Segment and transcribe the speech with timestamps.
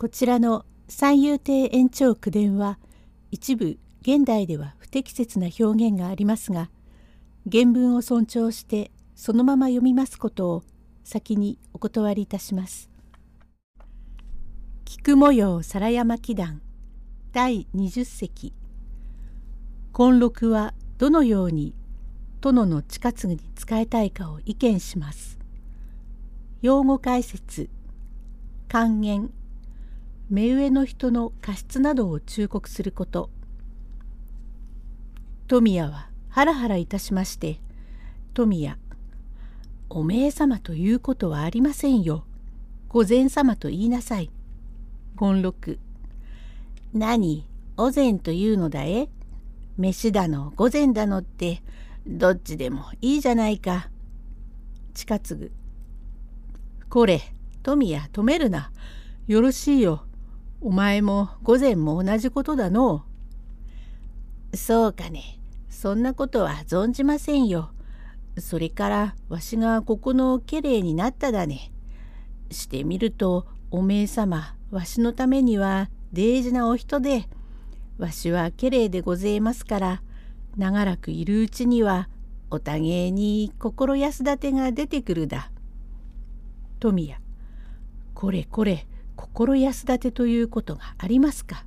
[0.00, 2.78] こちらの三遊亭延長九伝は
[3.30, 6.70] 一部現代では不適切な表現がありますが
[7.52, 10.62] 原文を尊重してそのまま読みますことを
[11.04, 12.88] 先にお断りいたします。
[14.86, 16.62] 菊模様皿山祈願
[17.34, 18.54] 第20席
[19.92, 21.74] 金録はどのように
[22.40, 25.38] 殿の近継ぎに仕えたいかを意見します。
[26.62, 27.68] 用語解説
[28.66, 29.30] 還元
[30.30, 33.30] 目上の人の過失などを忠告すること。
[35.48, 37.58] 富谷はハラハラいたしまして
[38.32, 38.76] 富谷
[39.88, 42.24] おめえ様ということはありませんよ。
[42.90, 44.30] 御前様と言いなさい。
[45.18, 45.80] 権六
[46.94, 49.08] 何お膳というのだえ？
[49.78, 51.60] 飯だの御膳だのって
[52.06, 53.90] どっちでもいいじゃないか。
[54.94, 55.50] 近継
[56.88, 57.20] これ
[57.64, 58.70] 富谷止めるな。
[59.26, 60.04] よろしいよ。
[60.62, 63.04] お前も午前も同じことだの
[64.52, 64.56] う。
[64.56, 65.38] そうかね。
[65.70, 67.70] そんなことは存じませんよ。
[68.38, 71.72] それからわしがここの家来になっただね。
[72.50, 77.26] してみるとおめえ様わしのためには大事なお人で
[77.98, 80.02] わしは家来でごぜえますから
[80.56, 82.08] 長らくいるうちには
[82.50, 85.50] おたげえに心安立てが出てくるだ。
[86.80, 87.18] 富谷
[88.12, 88.86] これこれ
[89.20, 91.66] 心安立てということがありますか？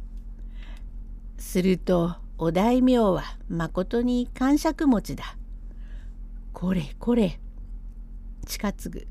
[1.38, 5.38] するとお大名はまことに感触持ちだ。
[6.52, 7.40] これこれ
[8.48, 9.08] 近継ぐ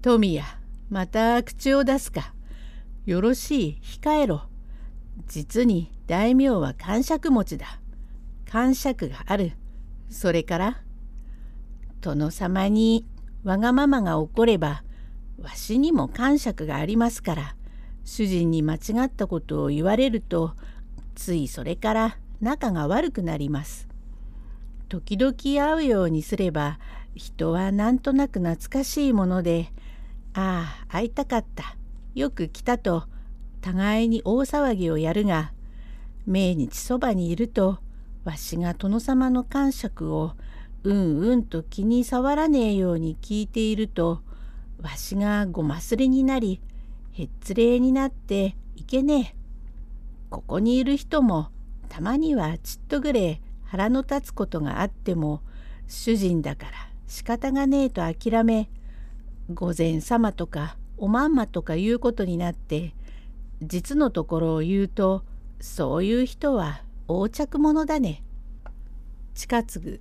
[0.00, 0.46] 富谷
[0.88, 2.32] また口を出すか。
[3.04, 4.44] よろしい控えろ。
[5.26, 7.80] 実に大名は感触持ちだ。
[8.50, 9.52] 感触がある。
[10.08, 10.80] それから
[12.00, 13.06] 殿様に
[13.44, 14.84] わがままが起これば
[15.40, 17.56] わしにも感触がありますから
[18.04, 20.54] 主人に間違ったことを言われると
[21.14, 23.88] ついそれから仲が悪くなります。
[24.88, 26.78] 時々会うようにすれば
[27.14, 29.72] 人はなんとなく懐かしいもので
[30.34, 31.76] 「ああ会いたかった
[32.14, 33.04] よく来た」と
[33.60, 35.52] 互いに大騒ぎをやるが
[36.24, 37.78] 命日そばにいると
[38.24, 40.34] わしが殿様の感触を
[40.84, 44.20] うんうんと気に障らねえように聞いていると
[44.82, 46.60] わしがごますれになり
[47.12, 49.36] へっつれになっていけねえ。
[50.30, 51.48] ここにいる人も
[51.88, 55.42] たまにはちっとぐれえ腹の立つことがあっても
[55.86, 56.72] 主人だから
[57.06, 58.68] 仕方がねえと諦め
[59.52, 62.94] 御前様とかおまんまとかいうことになって
[63.62, 65.24] 実のところを言うと
[65.60, 68.22] そういう人は横着者だね。
[69.34, 70.00] 近継ぐ。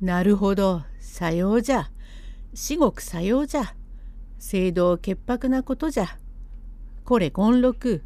[0.00, 1.90] なるほどさようじゃ。
[2.54, 3.74] 至極さようじゃ。
[4.38, 6.18] 聖堂潔白なことじゃ。
[7.04, 8.02] これ権六。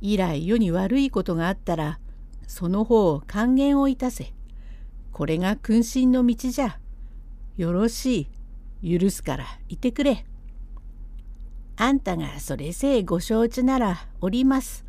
[0.00, 1.98] 以来世に悪いことがあったら、
[2.46, 4.32] その方を還元をいたせ。
[5.12, 6.78] これが君臣の道じゃ。
[7.56, 8.28] よろし
[8.82, 8.98] い。
[8.98, 10.24] 許すからいてくれ。
[11.76, 14.84] あんたがそれせえご承知ならおります。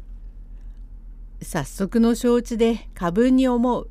[1.42, 3.90] 早速の承知で過分に思う。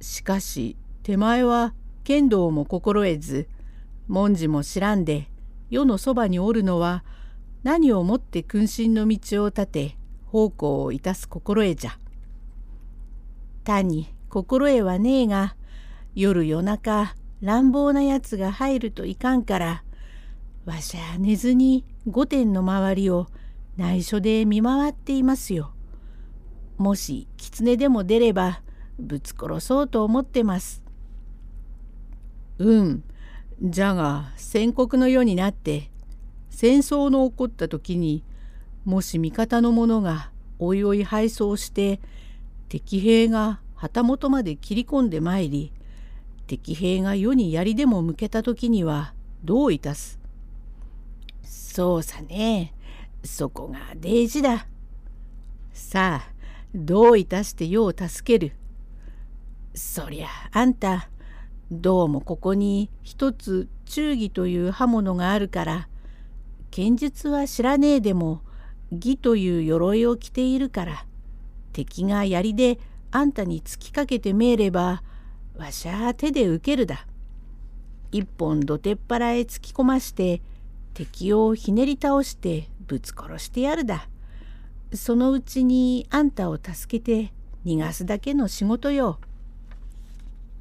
[0.00, 1.74] しかし手前は
[2.04, 3.48] 剣道も心得ず
[4.12, 5.30] 文字も知らんで
[5.70, 7.02] 世のそばにおるのは
[7.62, 9.96] 何をもって君臣の道を立て
[10.26, 11.98] 奉公をいたす心得じゃ。
[13.64, 15.56] 単に心得はねえが
[16.14, 19.82] 夜夜中乱暴なやつが入るといかんから
[20.66, 23.28] わしゃ寝ずに御殿の周りを
[23.78, 25.72] 内緒で見回っていますよ。
[26.76, 28.60] もし狐でも出れば
[28.98, 30.82] ぶつ殺そうと思ってます。
[32.58, 33.04] うん、
[33.64, 35.88] じゃが戦国の世になって
[36.50, 38.24] 戦争の起こった時に
[38.84, 42.00] もし味方の者がおいおい敗走して
[42.68, 45.72] 敵兵が旗本まで切り込んでまいり
[46.48, 49.14] 敵兵が世に槍でも向けた時には
[49.44, 50.18] どういたす?
[51.44, 52.74] そうさね。
[53.22, 54.66] そこが大事だ。
[55.72, 56.32] さあ
[56.74, 58.52] どういたして世を助ける?
[59.74, 61.08] そりゃあんた
[61.74, 65.88] どうもここに一つ忠義という刃物があるから
[66.70, 68.42] 剣術は知らねえでも
[68.90, 71.06] 義という鎧を着ているから
[71.72, 72.78] 敵が槍で
[73.10, 75.02] あんたに突きかけてめえれば
[75.56, 77.06] わしゃ手で受けるだ。
[78.10, 80.42] 一本土手っ腹へ突き込まして
[80.92, 84.08] 敵をひねり倒してぶつ殺してやるだ。
[84.92, 87.32] そのうちにあんたを助けて
[87.64, 89.18] 逃がすだけの仕事よ。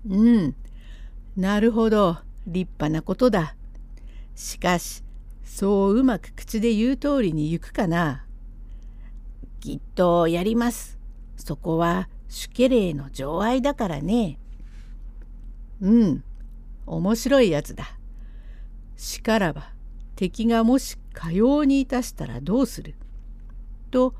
[0.09, 0.55] うん、
[1.35, 2.17] なるほど
[2.47, 3.55] 立派なことだ。
[4.35, 5.03] しかし
[5.43, 8.25] そううまく口で言う通りに行くかな。
[9.59, 10.99] きっとやります。
[11.37, 14.39] そこは主家霊の情愛だからね。
[15.81, 16.23] うん、
[16.85, 17.97] 面白いやつだ。
[18.95, 19.73] しからば
[20.15, 22.93] 敵がもしかようにいたしたらどうする
[23.89, 24.13] と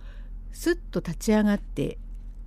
[0.52, 2.00] すっと立ち上がって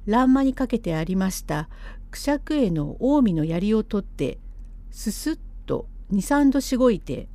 [0.06, 1.68] 欄間にかけてありました
[2.10, 4.38] くしゃく絵の近江の槍を取って
[4.94, 7.28] すすっと23度しごいて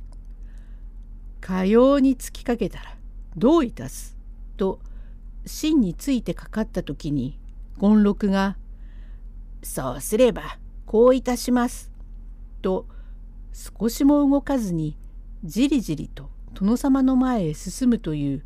[1.42, 2.96] 「かように突きかけたら
[3.36, 4.16] どういたす」
[4.56, 4.80] と
[5.44, 7.38] 芯についてかかった時に
[7.78, 8.56] 権六が
[9.62, 11.92] 「そうすればこういたします」
[12.62, 12.86] と
[13.52, 14.96] 少しも動かずに
[15.44, 18.44] じりじりと殿様の前へ進むという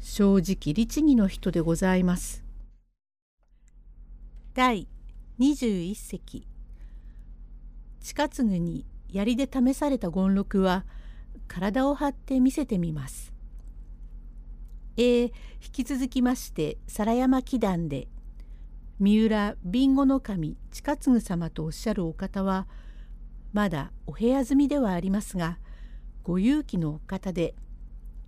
[0.00, 2.42] 正直律儀の人でございます。
[4.54, 4.88] 第
[5.38, 6.48] 21隻
[8.06, 10.84] 近継に槍で試された権六は
[11.48, 13.32] 体を張って見せてみます。
[14.96, 15.24] えー、
[15.60, 18.06] 引き続きまして皿山祈願で
[19.00, 22.68] 三浦備後の神近継様とおっしゃるお方は
[23.52, 25.58] まだお部屋住みではありますが
[26.22, 27.56] ご勇気のお方で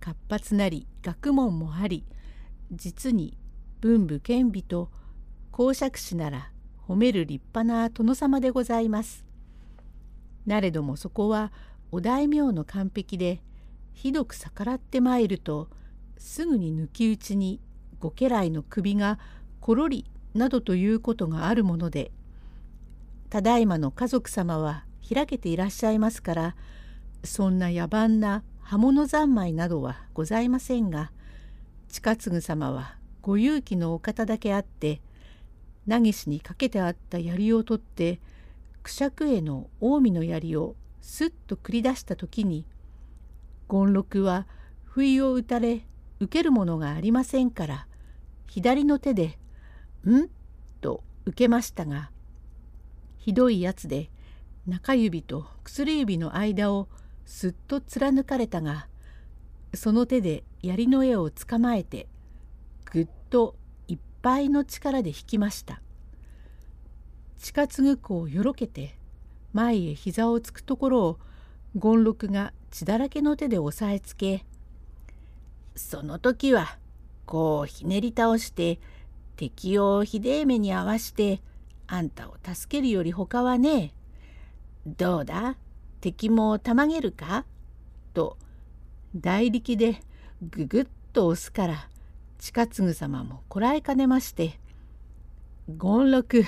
[0.01, 2.03] 活発なり学問もあり
[2.73, 3.37] 実に
[3.79, 4.91] 文武兼備と
[5.51, 6.51] 公爵士なら
[6.85, 9.28] 褒める立派な殿様でございます。
[10.49, 11.51] なれどもそこは
[11.91, 13.39] お大名の完璧で
[13.93, 15.69] ひどく逆らってまいると
[16.17, 17.61] すぐに抜き打ちに
[17.99, 19.19] ご家来の首が
[19.59, 22.11] ころりなどということがあるもので
[23.29, 26.55] ただいまの家族様は開けていらっしゃいますから
[27.23, 31.11] そんな野蛮な刃物三昧などはございませんが
[31.89, 34.99] 近継様はご勇気のお方だけあって
[35.87, 38.19] 投げしにかけてあった槍を取って
[38.83, 42.65] くしゃくへの近江の槍をすっと繰り出した時に
[43.69, 44.47] 権六は
[44.83, 45.85] 不意を打たれ
[46.19, 47.87] 受けるものがありませんから
[48.47, 49.37] 左の手で
[50.05, 50.29] 「ん?」
[50.81, 52.11] と受けましたが
[53.17, 54.09] ひどいやつで
[54.65, 56.87] 中指と薬指の間を
[57.25, 58.87] すっと貫かれたが
[59.73, 62.07] その手で槍の絵をつかまえて
[62.91, 63.55] ぐっと
[63.87, 65.81] いっぱいの力で引きました
[67.39, 68.95] 近継子をよろけて
[69.53, 71.19] 前へ膝をつくところを
[71.81, 74.45] 権六が血だらけの手で押さえつけ
[75.75, 76.77] その時は
[77.25, 78.79] こうひねり倒して
[79.37, 81.41] 敵をひでえ目に合わして
[81.87, 83.91] あんたを助けるよりほかはねえ。
[84.85, 85.55] どうだ？
[86.01, 87.45] 敵もたまげるか?」
[88.13, 88.37] と
[89.15, 90.01] 大力で
[90.41, 91.89] ぐぐっと押すから
[92.37, 94.59] 近継様もこらえかねまして
[95.67, 96.43] 「権六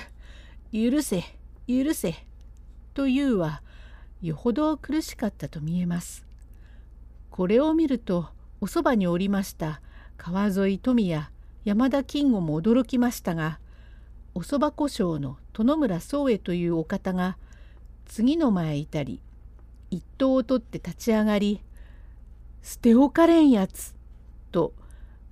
[0.72, 1.22] 許せ
[1.68, 2.14] 許せ」
[2.94, 3.62] というは
[4.22, 6.26] よほど苦しかったと見えます。
[7.30, 8.28] これを見ると
[8.60, 9.80] おそばにおりました
[10.18, 11.30] 川沿富や
[11.64, 13.58] 山田金吾も驚きましたが
[14.34, 17.38] おそば故障の殿村宗恵というお方が
[18.06, 19.20] 次の前いたり
[19.90, 21.60] 一刀を取って立ち上がり
[22.62, 23.94] 「捨て置かれんやつ」
[24.52, 24.74] と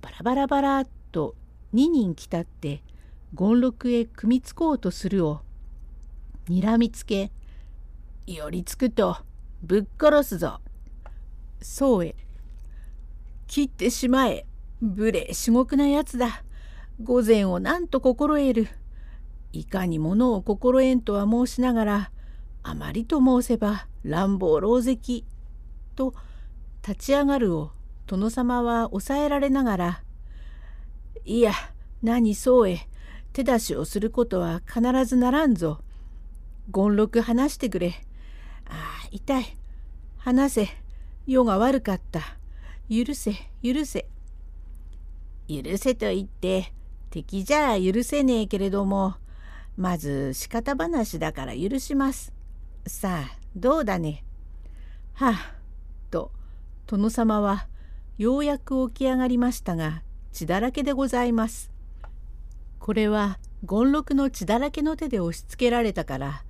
[0.01, 1.35] バラバラバラっと
[1.73, 2.81] 2人来たって
[3.37, 5.41] 権六へ組みつこうとするを
[6.47, 7.31] にらみつけ
[8.27, 9.17] 「寄りつくと
[9.61, 10.59] ぶっ殺すぞ」
[11.61, 12.15] そうへ
[13.47, 14.45] 「切ってしまえ。
[14.81, 16.43] 無礼至極なやつだ。
[17.03, 18.67] 御前をなんと心得る」
[19.53, 22.11] いかにものを心得んとは申しながら
[22.63, 25.23] あまりと申せば乱暴狼藉
[25.95, 26.13] と
[26.87, 27.71] 立ち上がるを
[28.07, 30.03] 殿様は抑えられながら
[31.25, 31.53] 「いや
[32.01, 32.87] 何そうへ
[33.33, 35.79] 手出しをすることは必ずならんぞ。
[36.73, 37.93] 権六話してくれ。
[38.65, 39.57] ああ痛い。
[40.17, 40.69] 話せ。
[41.27, 42.21] 世が悪かった。
[42.89, 43.33] 許せ
[43.63, 44.05] 許せ。
[45.47, 46.73] 許せと言って
[47.09, 49.15] 敵じゃ許せねえけれども
[49.77, 52.33] まず仕方話だから許します。
[52.85, 54.23] さあどうだね?
[55.13, 55.55] はあ
[56.09, 56.31] と
[56.87, 57.67] 殿様は
[58.17, 61.70] ようやく起き上がりましたが血だらけでございます。
[62.81, 63.37] これは
[63.69, 66.43] 権六の血だらけの手で押しつけられたから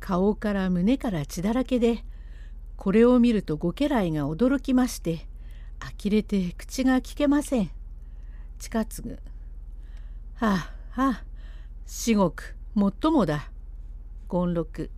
[0.00, 2.04] 顔から胸から血だらけで
[2.76, 5.26] これを見るとご家来が驚きまして
[5.80, 7.70] 呆れて口が聞けません。
[8.58, 9.18] 近継
[10.34, 10.54] はあ
[10.90, 11.24] はあ
[11.86, 13.50] 至極もっともだ。
[14.30, 14.90] 権六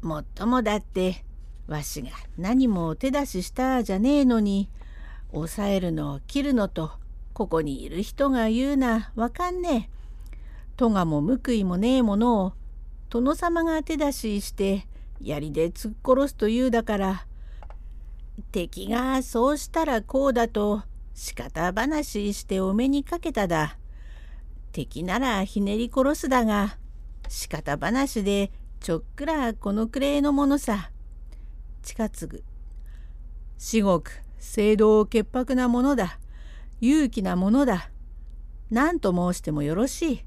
[0.00, 1.24] もっともだって
[1.66, 2.08] わしが
[2.38, 4.70] 何も手出ししたじゃねえのに
[5.30, 6.92] 抑えるのを切るのと
[7.38, 10.74] ここにいる人が言うなわかんねえ。
[10.76, 12.52] とがも報いもねえものを
[13.10, 14.88] 殿様が手出しして
[15.20, 17.26] 槍で突っ殺すというだから
[18.50, 20.82] 敵がそうしたらこうだと
[21.14, 23.78] 仕方話してお目にかけただ。
[24.72, 26.76] 敵ならひねり殺すだが
[27.28, 30.90] 仕方話でちょっくらこのくれいのものさ。
[31.84, 32.42] 近継
[33.58, 36.18] 至極聖堂潔白なものだ。
[36.80, 37.90] 勇気なものだ。
[38.70, 40.24] 何と申してもよろしい。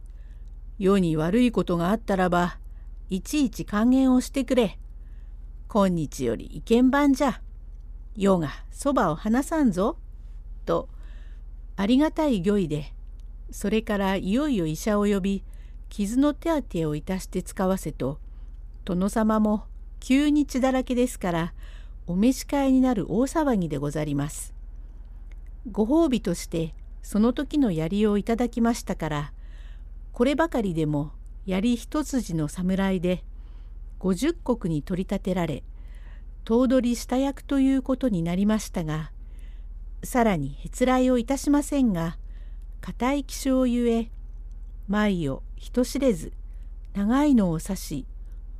[0.80, 2.58] 世に悪いことがあったらば、
[3.10, 4.78] いちいち還元をしてくれ。
[5.68, 7.42] 今日より意見番じゃ。
[8.16, 9.98] 世がそばを離さんぞ。
[10.66, 10.90] と、
[11.78, 12.94] ありがたい御意で、
[13.52, 15.44] それからいよいよ医者を呼び、
[15.90, 18.20] 傷の手当てをいたして使わせと、
[18.84, 19.66] 殿様も
[20.00, 21.54] 急に血だらけですから、
[22.08, 24.54] お召し替えになる大騒ぎでござります。
[25.70, 29.34] ご褒美としてその時の槍をいただきましたから
[30.12, 31.12] こればかりでも
[31.46, 33.24] 槍一筋の侍で
[34.00, 35.64] 50石に取り立てられ
[36.44, 39.12] 頭取下役ということになりましたが
[40.04, 42.18] さらにへつらいをいたしませんが
[42.82, 44.10] 固い気性ゆえ
[44.88, 46.34] 前を人知れず
[46.96, 48.06] 長いのを刺し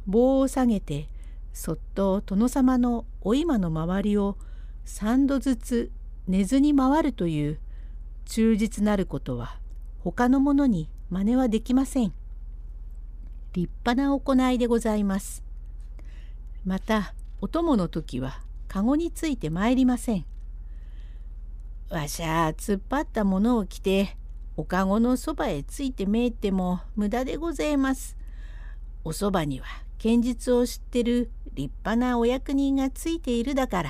[0.06, 1.10] 棒を下げて
[1.54, 4.38] そっと殿様のお今の周りを
[4.86, 5.92] 三度ずつ
[6.32, 7.60] 寝ずに回るという
[8.24, 9.58] 忠実なることは
[10.00, 12.14] 他のものに真似はできません。
[13.52, 15.44] 立派な行いでございます。
[16.64, 20.26] またお供の時は籠について参りません。
[21.90, 24.16] わしゃ突っ張ったものを着て
[24.56, 28.16] おかごのそばへついてめいっても無駄でございます。
[29.04, 29.66] おそばには
[29.98, 33.90] 剣術を知ってる立派なお役人がついているだから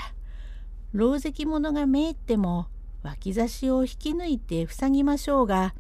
[0.94, 2.68] 狼藉者がめいっても
[3.04, 5.74] 脇差しを引き抜いて塞ぎましょうが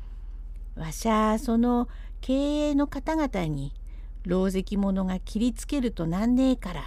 [0.75, 1.87] わしゃその
[2.21, 3.73] 経営の方々に
[4.25, 6.83] 狼藉者が切りつけるとなんねえから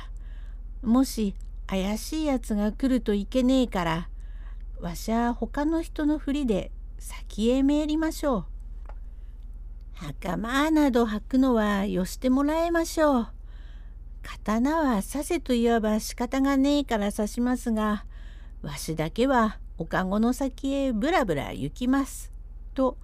[0.82, 1.34] もし
[1.66, 4.08] 怪しいやつが来るといけねえから
[4.80, 8.44] わしゃ他の人のふりで先へ参りましょう。
[9.94, 13.28] 袴など履くのはよしてもらいましょう。
[14.22, 18.04] 刀は刺せといわば仕方がねえから刺しますが
[18.64, 22.32] わしだけはおかごの先へぶらぶら行きます。
[22.72, 22.96] と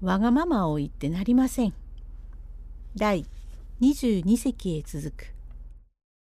[0.00, 1.74] わがままを言ってなりません。
[2.96, 3.26] 第
[3.82, 5.39] 22席へ続く。